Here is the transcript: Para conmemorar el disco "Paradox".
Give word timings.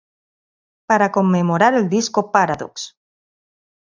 Para 0.91 1.11
conmemorar 1.11 1.75
el 1.75 1.87
disco 1.87 2.31
"Paradox". 2.31 2.95